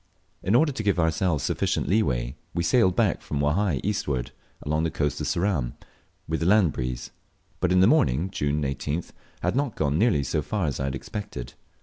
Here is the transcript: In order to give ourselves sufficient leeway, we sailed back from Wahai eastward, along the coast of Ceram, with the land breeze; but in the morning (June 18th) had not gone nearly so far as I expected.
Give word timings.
In 0.41 0.55
order 0.55 0.71
to 0.71 0.81
give 0.81 0.97
ourselves 0.97 1.43
sufficient 1.43 1.87
leeway, 1.87 2.35
we 2.55 2.63
sailed 2.63 2.95
back 2.95 3.21
from 3.21 3.39
Wahai 3.39 3.79
eastward, 3.83 4.31
along 4.63 4.83
the 4.83 4.89
coast 4.89 5.21
of 5.21 5.27
Ceram, 5.27 5.73
with 6.27 6.39
the 6.39 6.47
land 6.47 6.71
breeze; 6.71 7.11
but 7.59 7.71
in 7.71 7.81
the 7.81 7.85
morning 7.85 8.31
(June 8.31 8.63
18th) 8.63 9.11
had 9.43 9.55
not 9.55 9.75
gone 9.75 9.99
nearly 9.99 10.23
so 10.23 10.41
far 10.41 10.65
as 10.65 10.79
I 10.79 10.87
expected. 10.87 11.53